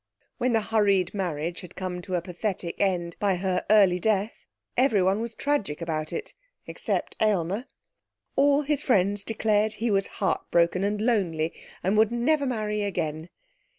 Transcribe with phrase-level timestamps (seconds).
[0.39, 5.21] When the hurried marriage had come to a pathetic end by her early death everyone
[5.21, 6.33] was tragic about it
[6.65, 7.67] except Aylmer.
[8.35, 11.53] All his friends declared he was heart broken and lonely
[11.83, 13.29] and would never marry again.